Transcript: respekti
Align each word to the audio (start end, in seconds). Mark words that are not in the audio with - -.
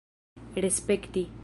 respekti 0.65 1.27